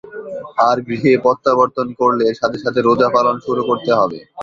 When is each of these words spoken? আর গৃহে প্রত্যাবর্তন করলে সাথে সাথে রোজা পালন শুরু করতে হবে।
আর 0.67 0.77
গৃহে 0.87 1.13
প্রত্যাবর্তন 1.23 1.87
করলে 1.99 2.25
সাথে 2.39 2.57
সাথে 2.63 2.79
রোজা 2.81 3.07
পালন 3.15 3.35
শুরু 3.45 3.61
করতে 3.69 3.91
হবে। 3.99 4.17